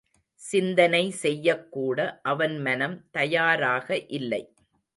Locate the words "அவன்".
2.23-2.55